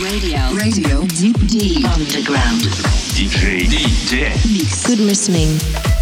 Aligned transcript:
Radio. 0.00 0.38
Radio. 0.54 1.02
Deep 1.06 1.36
Deep 1.48 1.84
Underground. 1.84 2.62
DJ 3.18 3.66
DJ. 3.66 4.30
Mix. 4.52 4.86
Good 4.86 5.00
listening. 5.00 5.97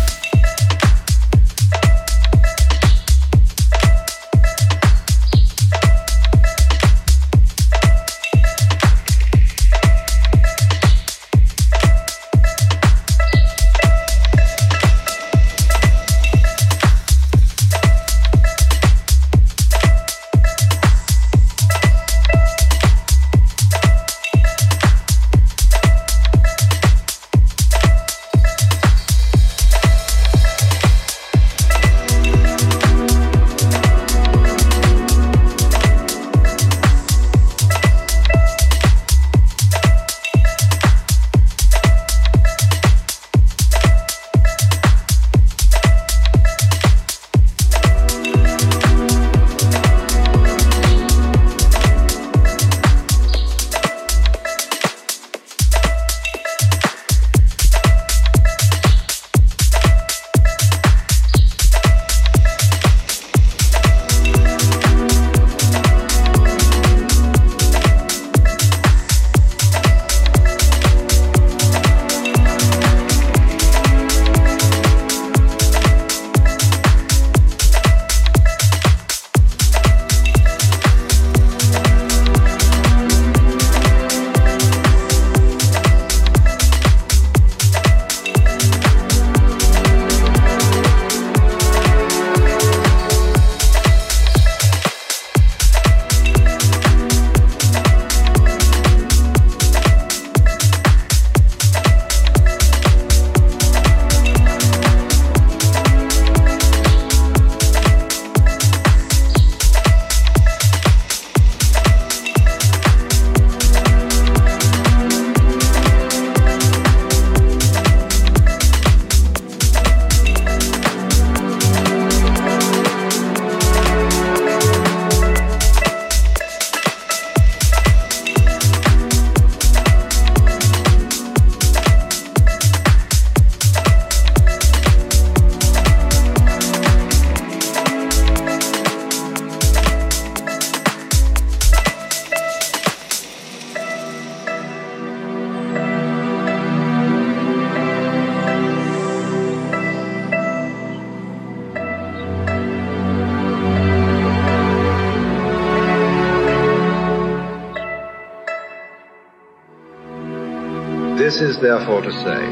This 161.37 161.51
is 161.51 161.61
therefore 161.61 162.01
to 162.01 162.11
say, 162.11 162.47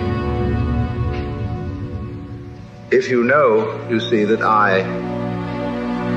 if 2.94 3.08
you 3.08 3.24
know, 3.24 3.88
you 3.88 3.98
see 3.98 4.24
that 4.24 4.42
I, 4.42 4.80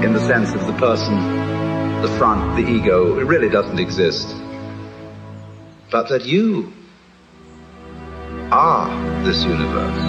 in 0.04 0.12
the 0.12 0.20
sense 0.20 0.54
of 0.54 0.68
the 0.68 0.74
person, 0.74 1.16
the 2.02 2.10
front, 2.18 2.58
the 2.58 2.70
ego, 2.70 3.20
it 3.20 3.24
really 3.24 3.48
doesn't 3.48 3.80
exist, 3.80 4.36
but 5.92 6.10
that 6.10 6.26
you 6.26 6.74
are 8.52 9.24
this 9.24 9.46
universe, 9.46 10.04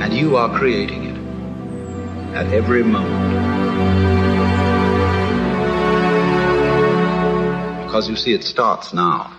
and 0.00 0.14
you 0.14 0.36
are 0.36 0.56
creating 0.56 1.06
it 1.06 2.36
at 2.36 2.52
every 2.52 2.84
moment. 2.84 3.40
Because 7.84 8.08
you 8.08 8.14
see, 8.14 8.32
it 8.32 8.44
starts 8.44 8.94
now. 8.94 9.38